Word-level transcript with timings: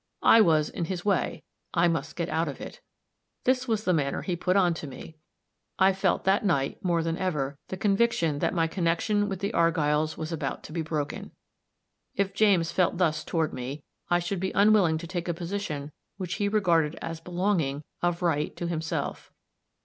I 0.23 0.41
was 0.41 0.67
in 0.71 0.85
his 0.85 1.05
way 1.05 1.43
I 1.75 1.87
must 1.87 2.15
get 2.15 2.27
out 2.27 2.47
of 2.47 2.59
it. 2.59 2.81
This 3.43 3.67
was 3.67 3.83
the 3.83 3.93
manner 3.93 4.23
he 4.23 4.35
put 4.35 4.55
on 4.55 4.73
to 4.73 4.87
me. 4.87 5.19
I 5.77 5.93
felt 5.93 6.23
that 6.23 6.43
night, 6.43 6.83
more 6.83 7.03
than 7.03 7.19
ever, 7.19 7.59
the 7.67 7.77
conviction 7.77 8.39
that 8.39 8.55
my 8.55 8.65
connection 8.65 9.29
with 9.29 9.41
the 9.41 9.51
Argylls 9.53 10.17
was 10.17 10.31
about 10.31 10.63
to 10.63 10.71
be 10.73 10.81
broken. 10.81 11.29
If 12.15 12.33
James 12.33 12.71
felt 12.71 12.97
thus 12.97 13.23
toward 13.23 13.53
me, 13.53 13.83
I 14.09 14.17
should 14.17 14.39
be 14.39 14.49
unwilling 14.55 14.97
to 14.97 15.05
take 15.07 15.27
a 15.27 15.35
position 15.35 15.91
which 16.17 16.33
he 16.41 16.49
regarded 16.49 16.97
as 16.99 17.19
belonging, 17.19 17.83
of 18.01 18.23
right, 18.23 18.55
to 18.55 18.65
himself. 18.65 19.31